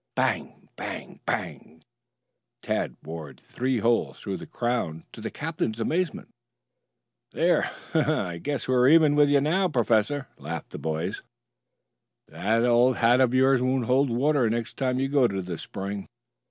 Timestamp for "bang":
0.15-0.67, 0.77-1.19, 1.27-1.83